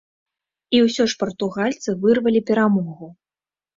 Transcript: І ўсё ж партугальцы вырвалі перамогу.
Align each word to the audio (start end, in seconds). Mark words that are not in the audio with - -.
І 0.77 0.79
ўсё 0.85 1.03
ж 1.13 1.19
партугальцы 1.23 1.89
вырвалі 2.07 2.41
перамогу. 2.51 3.15